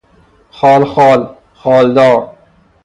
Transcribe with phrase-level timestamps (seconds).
[0.51, 2.35] خال خال، خالدار